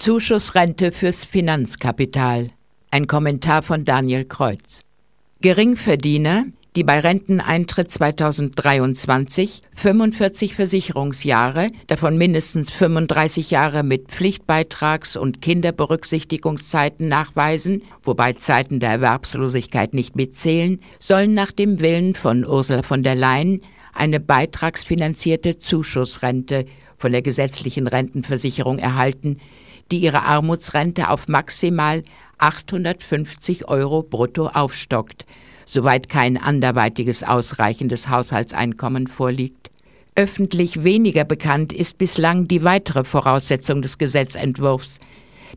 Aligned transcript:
Zuschussrente 0.00 0.92
fürs 0.92 1.26
Finanzkapital. 1.26 2.52
Ein 2.90 3.06
Kommentar 3.06 3.62
von 3.62 3.84
Daniel 3.84 4.24
Kreuz. 4.24 4.80
Geringverdiener, 5.42 6.46
die 6.74 6.84
bei 6.84 7.00
Renteneintritt 7.00 7.90
2023 7.90 9.60
45 9.74 10.54
Versicherungsjahre, 10.54 11.68
davon 11.86 12.16
mindestens 12.16 12.70
35 12.70 13.50
Jahre 13.50 13.82
mit 13.82 14.08
Pflichtbeitrags- 14.08 15.18
und 15.18 15.42
Kinderberücksichtigungszeiten 15.42 17.06
nachweisen, 17.06 17.82
wobei 18.02 18.32
Zeiten 18.32 18.80
der 18.80 18.92
Erwerbslosigkeit 18.92 19.92
nicht 19.92 20.16
mitzählen, 20.16 20.80
sollen 20.98 21.34
nach 21.34 21.52
dem 21.52 21.80
Willen 21.80 22.14
von 22.14 22.46
Ursula 22.46 22.82
von 22.82 23.02
der 23.02 23.16
Leyen 23.16 23.60
eine 23.92 24.18
beitragsfinanzierte 24.18 25.58
Zuschussrente 25.58 26.64
von 26.96 27.12
der 27.12 27.20
gesetzlichen 27.20 27.86
Rentenversicherung 27.86 28.78
erhalten, 28.78 29.36
die 29.90 29.98
ihre 29.98 30.22
Armutsrente 30.22 31.10
auf 31.10 31.28
maximal 31.28 32.02
850 32.38 33.68
Euro 33.68 34.02
brutto 34.02 34.48
aufstockt, 34.48 35.24
soweit 35.66 36.08
kein 36.08 36.36
anderweitiges 36.36 37.22
ausreichendes 37.22 38.08
Haushaltseinkommen 38.08 39.06
vorliegt. 39.06 39.70
Öffentlich 40.16 40.82
weniger 40.84 41.24
bekannt 41.24 41.72
ist 41.72 41.96
bislang 41.96 42.48
die 42.48 42.64
weitere 42.64 43.04
Voraussetzung 43.04 43.80
des 43.80 43.98
Gesetzentwurfs, 43.98 44.98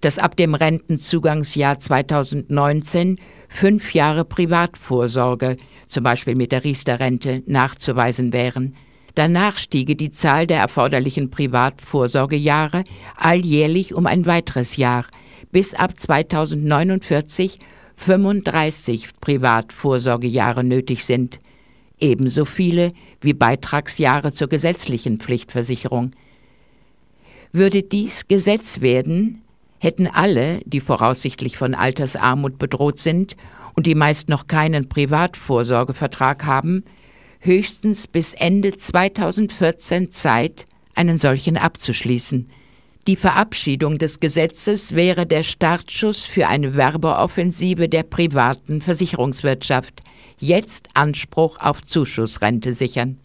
dass 0.01 0.19
ab 0.19 0.35
dem 0.35 0.55
Rentenzugangsjahr 0.55 1.79
2019 1.79 3.17
fünf 3.49 3.93
Jahre 3.93 4.25
Privatvorsorge, 4.25 5.57
zum 5.87 6.03
Beispiel 6.03 6.35
mit 6.35 6.51
der 6.51 6.63
Riester-Rente, 6.63 7.43
nachzuweisen 7.45 8.33
wären. 8.33 8.75
Danach 9.15 9.57
stiege 9.59 9.95
die 9.95 10.09
Zahl 10.09 10.47
der 10.47 10.59
erforderlichen 10.59 11.29
Privatvorsorgejahre 11.29 12.83
alljährlich 13.15 13.93
um 13.93 14.07
ein 14.07 14.25
weiteres 14.25 14.77
Jahr, 14.77 15.05
bis 15.51 15.75
ab 15.75 15.99
2049 15.99 17.59
35 17.95 19.09
Privatvorsorgejahre 19.21 20.63
nötig 20.63 21.05
sind, 21.05 21.39
ebenso 21.99 22.45
viele 22.45 22.91
wie 23.21 23.33
Beitragsjahre 23.33 24.33
zur 24.33 24.47
gesetzlichen 24.47 25.19
Pflichtversicherung. 25.19 26.11
Würde 27.51 27.83
dies 27.83 28.27
Gesetz 28.27 28.81
werden, 28.81 29.43
hätten 29.79 30.07
alle, 30.07 30.59
die 30.65 30.79
voraussichtlich 30.79 31.55
von 31.55 31.75
Altersarmut 31.75 32.57
bedroht 32.57 32.97
sind 32.97 33.37
und 33.75 33.85
die 33.85 33.95
meist 33.95 34.27
noch 34.27 34.47
keinen 34.47 34.89
Privatvorsorgevertrag 34.89 36.45
haben, 36.45 36.83
höchstens 37.43 38.07
bis 38.07 38.33
Ende 38.33 38.75
2014 38.75 40.09
Zeit, 40.09 40.65
einen 40.95 41.17
solchen 41.17 41.57
abzuschließen– 41.57 42.49
die 43.05 43.17
Verabschiedung 43.17 43.97
des 43.97 44.21
Gesetzes 44.21 44.95
wäre 44.95 45.25
der 45.25 45.43
Startschuss 45.43 46.23
für 46.23 46.47
eine 46.47 46.77
Werbeoffensive 46.77 47.89
der 47.89 48.03
privaten 48.03 48.79
Versicherungswirtschaft, 48.79 50.03
jetzt 50.39 50.87
Anspruch 50.93 51.57
auf 51.59 51.83
Zuschussrente 51.83 52.73
sichern. 52.73 53.19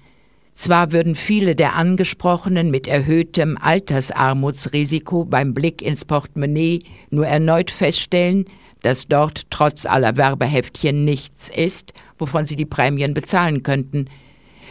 Zwar 0.52 0.90
würden 0.90 1.14
viele 1.14 1.54
der 1.54 1.76
Angesprochenen 1.76 2.72
mit 2.72 2.88
erhöhtem 2.88 3.56
Altersarmutsrisiko 3.56 5.24
beim 5.24 5.54
Blick 5.54 5.80
ins 5.80 6.04
Portemonnaie 6.04 6.82
nur 7.10 7.28
erneut 7.28 7.70
feststellen, 7.70 8.46
dass 8.82 9.08
dort 9.08 9.46
trotz 9.50 9.86
aller 9.86 10.16
Werbeheftchen 10.16 11.04
nichts 11.04 11.48
ist, 11.48 11.92
wovon 12.18 12.46
sie 12.46 12.56
die 12.56 12.66
Prämien 12.66 13.14
bezahlen 13.14 13.62
könnten. 13.62 14.06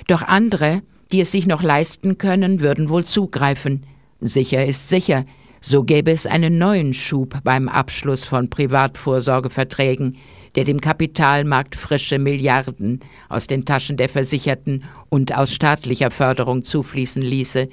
Doch 0.07 0.21
andere, 0.21 0.81
die 1.11 1.21
es 1.21 1.31
sich 1.31 1.47
noch 1.47 1.63
leisten 1.63 2.17
können, 2.17 2.59
würden 2.61 2.89
wohl 2.89 3.05
zugreifen– 3.05 3.83
Sicher 4.19 4.65
ist 4.65 4.89
sicher, 4.89 5.25
so 5.61 5.83
gäbe 5.83 6.11
es 6.11 6.25
einen 6.25 6.57
neuen 6.57 6.93
Schub 6.95 7.39
beim 7.43 7.69
Abschluss 7.69 8.25
von 8.25 8.49
Privatvorsorgeverträgen, 8.49 10.17
der 10.55 10.63
dem 10.63 10.81
Kapitalmarkt 10.81 11.75
frische 11.75 12.17
Milliarden 12.17 13.01
aus 13.29 13.45
den 13.45 13.65
Taschen 13.65 13.97
der 13.97 14.09
Versicherten 14.09 14.85
und 15.09 15.37
aus 15.37 15.53
staatlicher 15.53 16.09
Förderung 16.09 16.63
zufließen 16.63 17.21
ließe. 17.21 17.69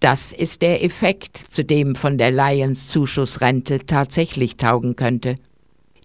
Das 0.00 0.32
ist 0.32 0.60
der 0.60 0.84
Effekt, 0.84 1.38
zu 1.38 1.64
dem 1.64 1.94
von 1.94 2.18
der 2.18 2.32
Lions 2.32 2.88
Zuschussrente 2.88 3.80
tatsächlich 3.86 4.58
taugen 4.58 4.94
könnte. 4.94 5.36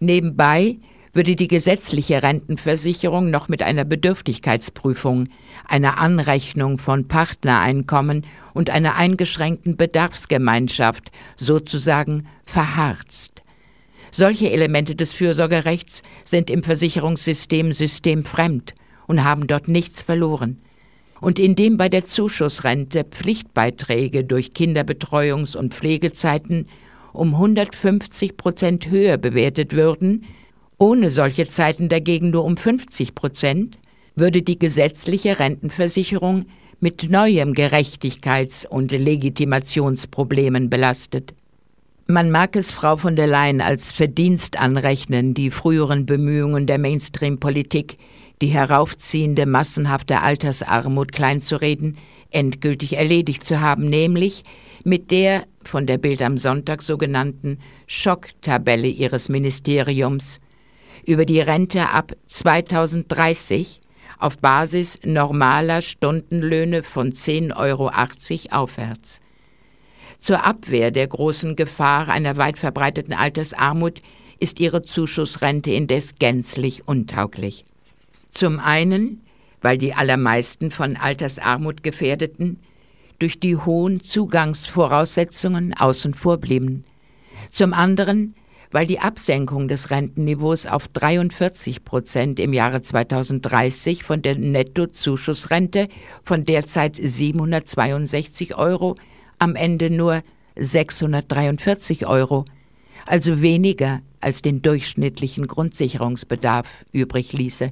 Nebenbei 0.03 0.79
würde 1.13 1.37
die 1.37 1.47
gesetzliche 1.47 2.23
Rentenversicherung 2.23 3.29
noch 3.29 3.47
mit 3.47 3.61
einer 3.61 3.85
Bedürftigkeitsprüfung, 3.85 5.29
einer 5.65 5.97
Anrechnung 5.97 6.77
von 6.77 7.07
Partnereinkommen 7.07 8.25
und 8.53 8.69
einer 8.69 8.97
eingeschränkten 8.97 9.77
Bedarfsgemeinschaft 9.77 11.11
sozusagen 11.37 12.27
verharzt. 12.45 13.43
Solche 14.11 14.51
Elemente 14.51 14.93
des 14.95 15.13
Fürsorgerechts 15.13 16.03
sind 16.25 16.49
im 16.49 16.63
Versicherungssystem 16.63 17.71
systemfremd 17.71 18.75
und 19.07 19.23
haben 19.23 19.47
dort 19.47 19.69
nichts 19.69 20.01
verloren. 20.01 20.61
Und 21.21 21.39
indem 21.39 21.77
bei 21.77 21.87
der 21.87 22.03
Zuschussrente 22.03 23.05
Pflichtbeiträge 23.05 24.25
durch 24.25 24.49
Kinderbetreuungs- 24.49 25.55
und 25.55 25.73
Pflegezeiten 25.73 26.67
um 27.13 27.33
150 27.35 28.37
Prozent 28.37 28.89
höher 28.89 29.17
bewertet 29.17 29.73
würden, 29.73 30.25
ohne 30.77 31.11
solche 31.11 31.47
Zeiten 31.47 31.87
dagegen 31.87 32.31
nur 32.31 32.43
um 32.43 32.57
50 32.57 33.15
Prozent, 33.15 33.79
würde 34.15 34.41
die 34.41 34.59
gesetzliche 34.59 35.39
Rentenversicherung 35.39 36.45
mit 36.79 37.09
neuem 37.09 37.53
Gerechtigkeits- 37.53 38.67
und 38.67 38.91
Legitimationsproblemen 38.91 40.69
belastet. 40.69 41.33
Man 42.07 42.31
mag 42.31 42.57
es 42.57 42.69
Frau 42.69 42.97
von 42.97 43.15
der 43.15 43.27
Leyen 43.27 43.61
als 43.61 43.93
Verdienst 43.93 44.59
anrechnen, 44.59 45.33
die 45.33 45.51
früheren 45.51 46.05
Bemühungen 46.05 46.67
der 46.67 46.77
Mainstream-Politik, 46.77 47.97
die 48.41 48.47
heraufziehende 48.47 49.45
massenhafte 49.45 50.21
Altersarmut 50.21 51.13
kleinzureden, 51.13 51.95
endgültig 52.29 52.97
erledigt 52.97 53.47
zu 53.47 53.61
haben, 53.61 53.89
nämlich 53.89 54.43
mit 54.83 55.11
der 55.11 55.45
von 55.63 55.87
der 55.87 55.97
Bild 55.97 56.21
am 56.21 56.37
Sonntag 56.37 56.81
sogenannten 56.81 57.59
Schocktabelle 57.87 58.87
ihres 58.87 59.29
Ministeriums, 59.29 60.39
über 61.05 61.25
die 61.25 61.39
Rente 61.39 61.89
ab 61.89 62.13
2030 62.27 63.81
auf 64.19 64.37
Basis 64.37 64.99
normaler 65.03 65.81
Stundenlöhne 65.81 66.83
von 66.83 67.11
10,80 67.11 67.57
Euro 67.57 67.91
aufwärts. 68.51 69.19
Zur 70.19 70.45
Abwehr 70.45 70.91
der 70.91 71.07
großen 71.07 71.57
Gefahr 71.57 72.07
einer 72.07 72.37
weit 72.37 72.57
verbreiteten 72.57 73.13
Altersarmut 73.13 74.01
ist 74.39 74.59
ihre 74.61 74.81
Zuschussrente 74.81 75.71
indes 75.71 76.15
gänzlich 76.15 76.87
untauglich. 76.87 77.65
Zum 78.29 78.59
einen, 78.59 79.21
weil 79.61 79.77
die 79.77 79.93
allermeisten 79.93 80.71
von 80.71 80.95
Altersarmut 80.95 81.83
gefährdeten 81.83 82.59
durch 83.23 83.39
die 83.39 83.55
hohen 83.55 84.03
Zugangsvoraussetzungen 84.03 85.73
außen 85.73 86.13
vor 86.13 86.39
blieben. 86.39 86.83
Zum 87.49 87.71
anderen, 87.71 88.35
weil 88.69 88.85
die 88.85 88.99
Absenkung 88.99 89.69
des 89.69 89.91
Rentenniveaus 89.91 90.65
auf 90.65 90.89
43 90.89 91.85
Prozent 91.85 92.37
im 92.41 92.51
Jahre 92.51 92.81
2030 92.81 94.03
von 94.03 94.21
der 94.21 94.35
Nettozuschussrente 94.35 95.87
von 96.21 96.43
derzeit 96.43 96.97
762 97.01 98.57
Euro 98.57 98.97
am 99.39 99.55
Ende 99.55 99.89
nur 99.89 100.21
643 100.57 102.05
Euro, 102.05 102.43
also 103.05 103.41
weniger 103.41 104.01
als 104.19 104.41
den 104.41 104.61
durchschnittlichen 104.61 105.47
Grundsicherungsbedarf 105.47 106.83
übrig 106.91 107.31
ließe. 107.31 107.71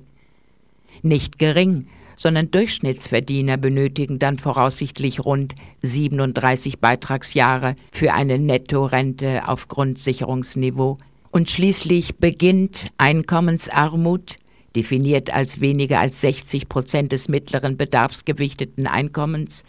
Nicht 1.02 1.40
gering, 1.40 1.88
sondern 2.16 2.52
Durchschnittsverdiener 2.52 3.58
benötigen 3.58 4.20
dann 4.20 4.38
voraussichtlich 4.38 5.24
rund 5.24 5.56
37 5.82 6.80
Beitragsjahre 6.80 7.76
für 7.92 8.14
eine 8.14 8.40
Nettorente 8.40 9.48
auf 9.48 9.68
Grundsicherungsniveau. 9.68 10.98
Und 11.32 11.50
schließlich 11.50 12.18
beginnt 12.18 12.88
Einkommensarmut, 12.98 14.38
definiert 14.76 15.34
als 15.34 15.62
weniger 15.62 16.00
als 16.00 16.22
60 16.22 16.70
Prozent 16.70 17.12
des 17.12 17.30
mittleren 17.30 17.78
bedarfsgewichteten 17.78 18.88
Einkommens, 18.88 19.64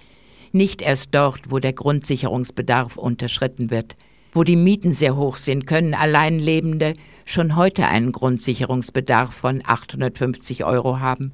nicht 0.53 0.83
erst 0.83 1.15
dort, 1.15 1.51
wo 1.51 1.59
der 1.59 1.73
Grundsicherungsbedarf 1.73 2.97
unterschritten 2.97 3.71
wird. 3.71 3.97
Wo 4.35 4.45
die 4.45 4.57
Mieten 4.57 4.93
sehr 4.93 5.17
hoch 5.17 5.37
sind, 5.37 5.67
können 5.67 5.95
Alleinlebende 5.95 6.95
schon 7.25 7.57
heute 7.57 7.87
einen 7.87 8.13
Grundsicherungsbedarf 8.13 9.33
von 9.33 9.63
850 9.65 10.65
Euro 10.65 11.01
haben. 11.01 11.33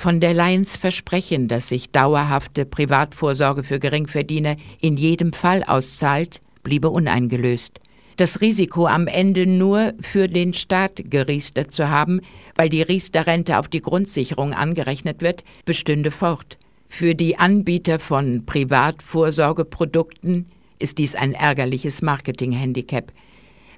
Von 0.00 0.20
der 0.20 0.32
Lions 0.32 0.76
Versprechen, 0.76 1.48
dass 1.48 1.66
sich 1.66 1.90
dauerhafte 1.90 2.64
Privatvorsorge 2.64 3.64
für 3.64 3.80
Geringverdiener 3.80 4.54
in 4.80 4.96
jedem 4.96 5.32
Fall 5.32 5.64
auszahlt, 5.64 6.40
bliebe 6.62 6.88
uneingelöst. 6.88 7.80
Das 8.16 8.40
Risiko, 8.40 8.86
am 8.86 9.08
Ende 9.08 9.44
nur 9.44 9.94
für 10.00 10.28
den 10.28 10.54
Staat 10.54 11.10
geriestert 11.10 11.72
zu 11.72 11.90
haben, 11.90 12.20
weil 12.54 12.68
die 12.68 12.82
Riester-Rente 12.82 13.58
auf 13.58 13.66
die 13.66 13.82
Grundsicherung 13.82 14.54
angerechnet 14.54 15.20
wird, 15.20 15.42
bestünde 15.64 16.12
fort. 16.12 16.58
Für 16.88 17.16
die 17.16 17.36
Anbieter 17.36 17.98
von 17.98 18.46
Privatvorsorgeprodukten 18.46 20.46
ist 20.78 20.98
dies 20.98 21.16
ein 21.16 21.32
ärgerliches 21.32 22.02
Marketing-Handicap. 22.02 23.12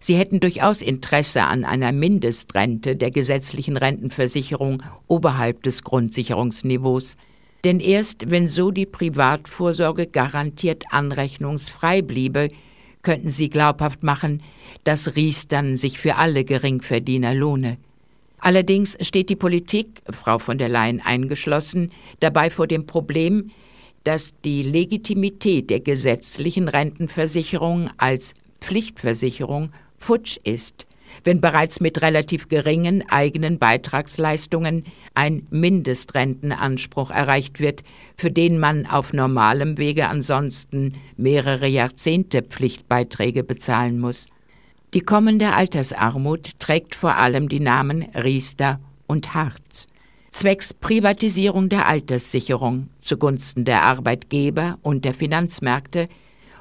Sie 0.02 0.14
hätten 0.14 0.40
durchaus 0.40 0.80
Interesse 0.80 1.44
an 1.44 1.64
einer 1.64 1.92
Mindestrente 1.92 2.96
der 2.96 3.10
gesetzlichen 3.10 3.76
Rentenversicherung 3.76 4.82
oberhalb 5.06 5.62
des 5.62 5.84
Grundsicherungsniveaus. 5.84 7.16
Denn 7.64 7.80
erst 7.80 8.30
wenn 8.30 8.48
so 8.48 8.70
die 8.70 8.86
Privatvorsorge 8.86 10.06
garantiert 10.06 10.84
anrechnungsfrei 10.90 12.00
bliebe, 12.00 12.48
könnten 13.02 13.30
sie 13.30 13.50
glaubhaft 13.50 14.02
machen, 14.02 14.42
dass 14.84 15.16
Riestern 15.16 15.76
sich 15.76 15.98
für 15.98 16.16
alle 16.16 16.44
Geringverdiener 16.44 17.34
lohne. 17.34 17.76
Allerdings 18.38 18.96
steht 19.02 19.28
die 19.28 19.36
Politik, 19.36 20.00
Frau 20.08 20.38
von 20.38 20.56
der 20.56 20.70
Leyen 20.70 21.02
eingeschlossen, 21.02 21.90
dabei 22.20 22.48
vor 22.48 22.66
dem 22.66 22.86
Problem, 22.86 23.50
dass 24.04 24.32
die 24.46 24.62
Legitimität 24.62 25.68
der 25.68 25.80
gesetzlichen 25.80 26.68
Rentenversicherung 26.68 27.90
als 27.98 28.32
Pflichtversicherung 28.60 29.72
futsch 30.00 30.38
ist, 30.42 30.86
wenn 31.24 31.40
bereits 31.40 31.80
mit 31.80 32.02
relativ 32.02 32.48
geringen 32.48 33.08
eigenen 33.08 33.58
Beitragsleistungen 33.58 34.84
ein 35.14 35.46
Mindestrentenanspruch 35.50 37.10
erreicht 37.10 37.60
wird, 37.60 37.82
für 38.16 38.30
den 38.30 38.58
man 38.58 38.86
auf 38.86 39.12
normalem 39.12 39.78
Wege 39.78 40.08
ansonsten 40.08 40.94
mehrere 41.16 41.66
Jahrzehnte 41.66 42.42
Pflichtbeiträge 42.42 43.44
bezahlen 43.44 43.98
muss. 43.98 44.28
Die 44.94 45.00
kommende 45.00 45.52
Altersarmut 45.52 46.58
trägt 46.58 46.94
vor 46.94 47.16
allem 47.16 47.48
die 47.48 47.60
Namen 47.60 48.02
Riester 48.14 48.80
und 49.06 49.34
Harz. 49.34 49.86
Zwecks 50.30 50.74
Privatisierung 50.74 51.68
der 51.68 51.88
Alterssicherung 51.88 52.88
zugunsten 53.00 53.64
der 53.64 53.82
Arbeitgeber 53.82 54.78
und 54.82 55.04
der 55.04 55.14
Finanzmärkte 55.14 56.08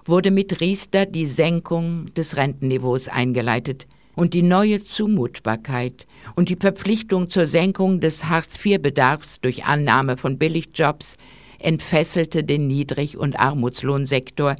wurde 0.09 0.31
mit 0.31 0.61
Riester 0.61 1.05
die 1.05 1.25
Senkung 1.25 2.13
des 2.15 2.35
Rentenniveaus 2.35 3.07
eingeleitet 3.07 3.87
und 4.15 4.33
die 4.33 4.41
neue 4.41 4.83
Zumutbarkeit 4.83 6.05
und 6.35 6.49
die 6.49 6.57
Verpflichtung 6.57 7.29
zur 7.29 7.45
Senkung 7.45 8.01
des 8.01 8.25
Hartz-IV-Bedarfs 8.25 9.39
durch 9.39 9.65
Annahme 9.65 10.17
von 10.17 10.37
Billigjobs 10.37 11.15
entfesselte 11.59 12.43
den 12.43 12.67
Niedrig- 12.67 13.17
und 13.17 13.39
Armutslohnsektor, 13.39 14.55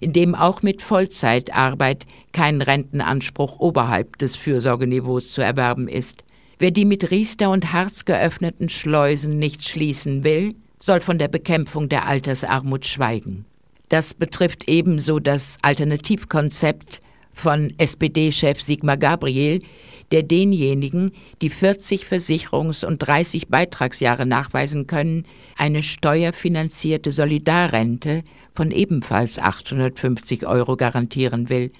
in 0.00 0.12
dem 0.12 0.34
auch 0.34 0.62
mit 0.62 0.82
Vollzeitarbeit 0.82 2.06
kein 2.32 2.60
Rentenanspruch 2.60 3.60
oberhalb 3.60 4.18
des 4.18 4.36
Fürsorgeniveaus 4.36 5.32
zu 5.32 5.42
erwerben 5.42 5.88
ist. 5.88 6.24
Wer 6.58 6.70
die 6.70 6.84
mit 6.84 7.10
Riester 7.10 7.50
und 7.50 7.72
Harz 7.72 8.04
geöffneten 8.04 8.68
Schleusen 8.68 9.38
nicht 9.38 9.68
schließen 9.68 10.24
will, 10.24 10.54
soll 10.78 11.00
von 11.00 11.18
der 11.18 11.28
Bekämpfung 11.28 11.88
der 11.88 12.06
Altersarmut 12.06 12.86
schweigen. 12.86 13.46
Das 13.94 14.12
betrifft 14.12 14.68
ebenso 14.68 15.20
das 15.20 15.56
Alternativkonzept 15.62 17.00
von 17.32 17.72
SPD-Chef 17.78 18.60
Sigmar 18.60 18.96
Gabriel, 18.96 19.62
der 20.10 20.24
denjenigen, 20.24 21.12
die 21.40 21.48
40 21.48 22.02
Versicherungs- 22.02 22.84
und 22.84 22.98
30 22.98 23.46
Beitragsjahre 23.46 24.26
nachweisen 24.26 24.88
können, 24.88 25.26
eine 25.56 25.84
steuerfinanzierte 25.84 27.12
Solidarrente 27.12 28.24
von 28.52 28.72
ebenfalls 28.72 29.38
850 29.38 30.44
Euro 30.44 30.74
garantieren 30.74 31.48
will. 31.48 31.70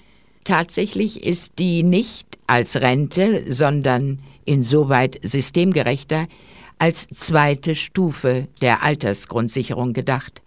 Tatsächlich 0.45 1.21
ist 1.21 1.59
die 1.59 1.83
nicht 1.83 2.37
als 2.47 2.79
Rente, 2.79 3.51
sondern 3.51 4.19
insoweit 4.45 5.19
systemgerechter 5.21 6.27
als 6.79 7.09
zweite 7.09 7.75
Stufe 7.75 8.47
der 8.61 8.83
Altersgrundsicherung 8.83 9.91
gedacht. 9.91 10.41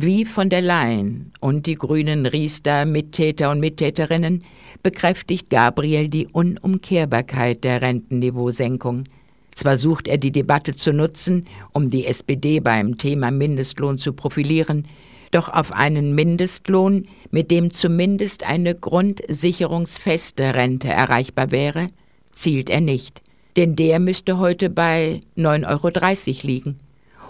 Wie 0.00 0.24
von 0.24 0.48
der 0.48 0.62
Leyen 0.62 1.32
und 1.40 1.66
die 1.66 1.74
grünen 1.74 2.24
Riester 2.24 2.84
Mittäter 2.86 3.50
und 3.50 3.58
Mittäterinnen 3.58 4.44
bekräftigt 4.80 5.50
Gabriel 5.50 6.08
die 6.08 6.28
Unumkehrbarkeit 6.28 7.64
der 7.64 7.82
Rentenniveausenkung. 7.82 9.02
Zwar 9.50 9.76
sucht 9.76 10.06
er 10.06 10.18
die 10.18 10.30
Debatte 10.30 10.76
zu 10.76 10.92
nutzen, 10.92 11.46
um 11.72 11.88
die 11.88 12.06
SPD 12.06 12.60
beim 12.60 12.96
Thema 12.96 13.32
Mindestlohn 13.32 13.98
zu 13.98 14.12
profilieren, 14.12 14.86
doch 15.32 15.48
auf 15.48 15.72
einen 15.72 16.14
Mindestlohn, 16.14 17.08
mit 17.32 17.50
dem 17.50 17.72
zumindest 17.72 18.48
eine 18.48 18.76
grundsicherungsfeste 18.76 20.54
Rente 20.54 20.86
erreichbar 20.86 21.50
wäre, 21.50 21.88
zielt 22.30 22.70
er 22.70 22.82
nicht, 22.82 23.20
denn 23.56 23.74
der 23.74 23.98
müsste 23.98 24.38
heute 24.38 24.70
bei 24.70 25.22
9,30 25.36 25.66
Euro 25.66 26.46
liegen 26.46 26.87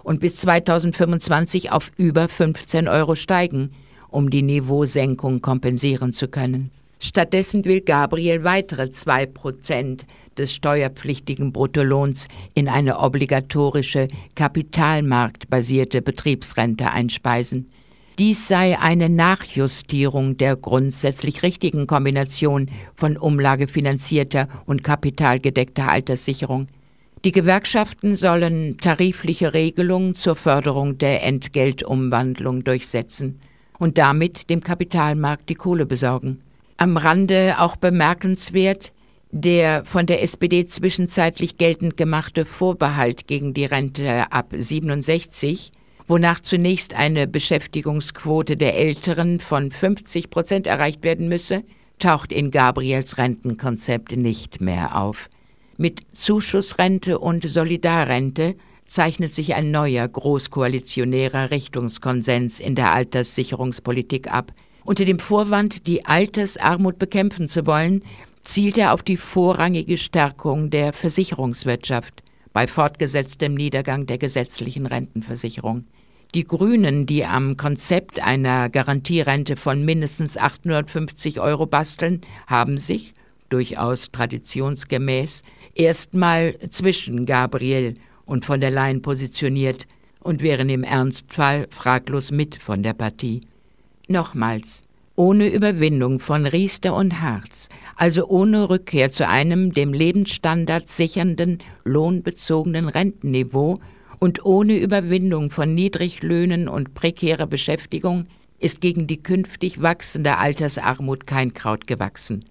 und 0.09 0.21
bis 0.21 0.37
2025 0.37 1.71
auf 1.71 1.93
über 1.99 2.29
15 2.29 2.89
Euro 2.89 3.15
steigen, 3.15 3.73
um 4.09 4.31
die 4.31 4.41
Niveausenkung 4.41 5.43
kompensieren 5.43 6.15
zu 6.15 6.29
können. 6.29 6.71
Stattdessen 6.99 7.67
will 7.67 7.83
Gabriel 7.83 8.43
weitere 8.43 8.89
2 8.89 9.27
Prozent 9.27 10.07
des 10.39 10.55
steuerpflichtigen 10.55 11.53
Bruttolohns 11.53 12.29
in 12.55 12.69
eine 12.69 12.99
obligatorische, 12.99 14.09
kapitalmarktbasierte 14.35 16.01
Betriebsrente 16.01 16.91
einspeisen. 16.91 17.71
Dies 18.19 18.49
sei 18.49 18.79
eine 18.79 19.11
Nachjustierung 19.11 20.39
der 20.39 20.57
grundsätzlich 20.57 21.43
richtigen 21.43 21.87
Kombination 21.87 22.71
von 22.97 23.19
umlagefinanzierter 23.19 24.49
und 24.65 24.83
kapitalgedeckter 24.83 25.91
Alterssicherung. 25.91 26.67
Die 27.25 27.33
Gewerkschaften 27.33 28.17
sollen 28.17 28.79
tarifliche 28.79 29.53
Regelungen 29.53 30.15
zur 30.15 30.37
Förderung 30.37 30.99
der 30.99 31.25
Entgeltumwandlung 31.25 32.65
durchsetzen 32.65 33.41
und 33.79 33.99
damit 33.99 34.51
dem 34.51 34.63
Kapitalmarkt 34.63 35.49
die 35.49 35.55
Kohle 35.55 35.87
besorgen. 35.87 36.41
Am 36.77 36.97
Rande 36.97 37.57
auch 37.59 37.77
bemerkenswert, 37.77 38.93
der 39.31 39.85
von 39.85 40.07
der 40.07 40.23
SPD 40.23 40.65
zwischenzeitlich 40.67 41.57
geltend 41.57 41.97
gemachte 41.97 42.45
Vorbehalt 42.45 43.27
gegen 43.27 43.53
die 43.53 43.65
Rente 43.65 44.31
ab 44.33 44.55
67 44.57 45.73
wonach 46.09 46.41
zunächst 46.41 46.95
eine 46.95 47.27
Beschäftigungsquote 47.27 48.57
der 48.57 48.77
Älteren 48.77 49.41
von 49.41 49.71
50 49.71 50.31
Prozent 50.31 50.67
erreicht 50.67 51.05
werden 51.05 51.29
müsse, 51.29 51.63
taucht 51.99 52.33
in 52.33 52.51
Gabriels 52.51 53.19
Rentenkonzept 53.19 54.17
nicht 54.17 54.61
mehr 54.61 54.97
auf. 54.97 55.29
Mit 55.81 56.01
Zuschussrente 56.13 57.21
und 57.21 57.49
Solidarrente 57.49 58.57
zeichnet 58.89 59.33
sich 59.33 59.55
ein 59.55 59.71
neuer 59.71 60.09
großkoalitionärer 60.09 61.53
Richtungskonsens 61.53 62.59
in 62.59 62.75
der 62.75 62.93
Alterssicherungspolitik 62.93 64.29
ab. 64.29 64.53
Unter 64.85 65.05
dem 65.05 65.21
Vorwand, 65.21 65.87
die 65.87 66.05
Altersarmut 66.05 66.99
bekämpfen 66.99 67.47
zu 67.47 67.65
wollen, 67.65 68.03
zielt 68.43 68.77
er 68.77 68.93
auf 68.93 69.05
die 69.05 69.17
vorrangige 69.17 69.99
Stärkung 69.99 70.71
der 70.71 70.93
Versicherungswirtschaft 70.93 72.25
bei 72.53 72.67
fortgesetztem 72.67 73.55
Niedergang 73.55 74.07
der 74.07 74.19
gesetzlichen 74.19 74.85
Rentenversicherung. 74.85 75.85
Die 76.35 76.45
Grünen, 76.45 77.07
die 77.07 77.25
am 77.25 77.57
Konzept 77.57 78.21
einer 78.21 78.69
Garantierente 78.69 79.57
von 79.57 79.85
mindestens 79.85 80.39
850 80.39 81.39
Euro 81.39 81.67
basteln, 81.67 82.23
haben 82.49 82.79
sich, 82.79 83.15
durchaus 83.49 84.11
traditionsgemäß, 84.11 85.43
erstmal 85.75 86.59
zwischen 86.71 87.27
Gabriel 87.27 87.95
und 88.27 88.45
von 88.45 88.61
der 88.61 88.71
Leyen 88.71 89.03
positioniert 89.03 89.87
und 90.21 90.43
wären 90.43 90.69
im 90.69 90.85
Ernstfall 90.85 91.67
fraglos 91.71 92.31
mit 92.31 92.57
von 92.57 92.83
der 92.83 92.93
Partie. 92.93 93.41
Nochmals, 94.09 94.85
ohne 95.17 95.49
Überwindung 95.49 96.21
von 96.21 96.47
Riester 96.47 96.95
und 96.95 97.21
Harz, 97.21 97.69
also 97.97 98.27
ohne 98.27 98.71
Rückkehr 98.71 99.11
zu 99.11 99.27
einem 99.27 99.73
dem 99.73 99.93
Lebensstandard 99.93 100.87
sichernden, 100.89 101.59
lohnbezogenen 101.85 102.89
Rentenniveau, 102.89 103.79
und 104.19 104.45
ohne 104.45 104.77
Überwindung 104.79 105.51
von 105.51 105.75
Niedriglöhnen 105.75 106.69
und 106.69 106.95
prekärer 106.95 107.47
Beschäftigung 107.47 108.27
ist 108.59 108.81
gegen 108.81 109.07
die 109.07 109.23
künftig 109.23 109.81
wachsende 109.81 110.39
Altersarmut 110.39 111.27
kein 111.27 111.55
Kraut 111.55 111.87
gewachsen. 111.87 112.45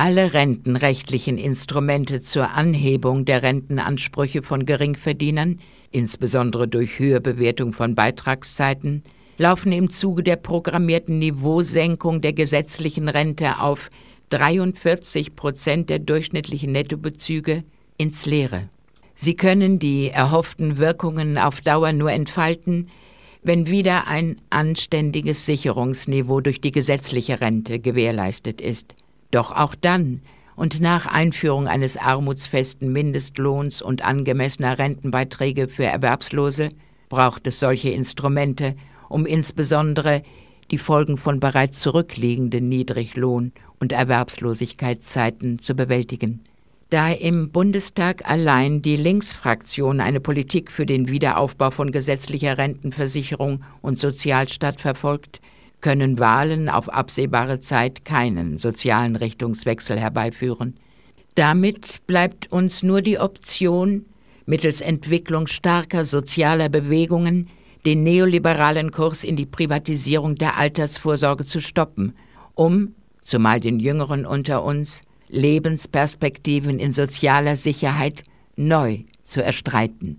Alle 0.00 0.32
rentenrechtlichen 0.32 1.38
Instrumente 1.38 2.22
zur 2.22 2.50
Anhebung 2.50 3.24
der 3.24 3.42
Rentenansprüche 3.42 4.42
von 4.42 4.64
Geringverdienern, 4.64 5.58
insbesondere 5.90 6.68
durch 6.68 7.00
höhere 7.00 7.20
Bewertung 7.20 7.72
von 7.72 7.96
Beitragszeiten, 7.96 9.02
laufen 9.38 9.72
im 9.72 9.90
Zuge 9.90 10.22
der 10.22 10.36
programmierten 10.36 11.18
Niveausenkung 11.18 12.20
der 12.20 12.32
gesetzlichen 12.32 13.08
Rente 13.08 13.58
auf 13.60 13.90
43 14.30 15.34
Prozent 15.34 15.90
der 15.90 15.98
durchschnittlichen 15.98 16.70
Nettobezüge 16.70 17.64
ins 17.96 18.24
Leere. 18.24 18.68
Sie 19.16 19.34
können 19.34 19.80
die 19.80 20.10
erhofften 20.10 20.78
Wirkungen 20.78 21.38
auf 21.38 21.60
Dauer 21.60 21.92
nur 21.92 22.12
entfalten, 22.12 22.86
wenn 23.42 23.66
wieder 23.66 24.06
ein 24.06 24.36
anständiges 24.50 25.44
Sicherungsniveau 25.44 26.40
durch 26.40 26.60
die 26.60 26.70
gesetzliche 26.70 27.40
Rente 27.40 27.80
gewährleistet 27.80 28.60
ist. 28.60 28.94
Doch 29.30 29.52
auch 29.52 29.74
dann 29.74 30.22
und 30.56 30.80
nach 30.80 31.06
Einführung 31.06 31.68
eines 31.68 31.96
armutsfesten 31.96 32.92
Mindestlohns 32.92 33.80
und 33.80 34.04
angemessener 34.04 34.78
Rentenbeiträge 34.78 35.68
für 35.68 35.84
Erwerbslose 35.84 36.70
braucht 37.08 37.46
es 37.46 37.60
solche 37.60 37.90
Instrumente, 37.90 38.74
um 39.08 39.24
insbesondere 39.24 40.22
die 40.70 40.78
Folgen 40.78 41.16
von 41.16 41.40
bereits 41.40 41.80
zurückliegenden 41.80 42.68
Niedriglohn- 42.68 43.52
und 43.78 43.92
Erwerbslosigkeitszeiten 43.92 45.60
zu 45.60 45.74
bewältigen. 45.74 46.40
Da 46.90 47.12
im 47.12 47.50
Bundestag 47.50 48.28
allein 48.28 48.80
die 48.80 48.96
Linksfraktion 48.96 50.00
eine 50.00 50.20
Politik 50.20 50.72
für 50.72 50.86
den 50.86 51.08
Wiederaufbau 51.08 51.70
von 51.70 51.92
gesetzlicher 51.92 52.56
Rentenversicherung 52.56 53.62
und 53.82 53.98
Sozialstaat 53.98 54.80
verfolgt, 54.80 55.40
können 55.80 56.18
Wahlen 56.18 56.68
auf 56.68 56.88
absehbare 56.88 57.60
Zeit 57.60 58.04
keinen 58.04 58.58
sozialen 58.58 59.16
Richtungswechsel 59.16 59.98
herbeiführen. 59.98 60.74
Damit 61.34 62.06
bleibt 62.06 62.50
uns 62.50 62.82
nur 62.82 63.00
die 63.00 63.18
Option, 63.18 64.06
mittels 64.46 64.80
Entwicklung 64.80 65.46
starker 65.46 66.04
sozialer 66.04 66.68
Bewegungen 66.68 67.48
den 67.86 68.02
neoliberalen 68.02 68.90
Kurs 68.90 69.22
in 69.24 69.36
die 69.36 69.46
Privatisierung 69.46 70.34
der 70.34 70.56
Altersvorsorge 70.56 71.46
zu 71.46 71.60
stoppen, 71.60 72.14
um, 72.54 72.94
zumal 73.22 73.60
den 73.60 73.78
Jüngeren 73.78 74.26
unter 74.26 74.64
uns, 74.64 75.02
Lebensperspektiven 75.28 76.78
in 76.78 76.92
sozialer 76.92 77.56
Sicherheit 77.56 78.24
neu 78.56 79.04
zu 79.22 79.44
erstreiten. 79.44 80.18